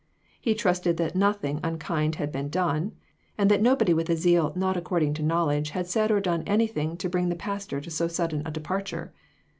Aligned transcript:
He 0.41 0.55
trusted 0.55 0.97
that 0.97 1.15
nothing 1.15 1.59
unkind 1.63 2.15
had 2.15 2.31
been 2.31 2.49
done; 2.49 2.93
and 3.37 3.51
that 3.51 3.61
nobody 3.61 3.93
with 3.93 4.09
a 4.09 4.15
zeal 4.15 4.51
not 4.55 4.75
according 4.75 5.13
to 5.13 5.21
knowledge 5.21 5.69
had 5.77 5.85
said 5.85 6.09
or 6.09 6.19
done 6.19 6.41
anything 6.47 6.97
to 6.97 7.07
bring 7.07 7.29
the 7.29 7.35
pastor 7.35 7.79
to 7.79 7.91
so 7.91 8.07
sudden 8.07 8.41
a 8.43 8.49
departure. 8.49 9.13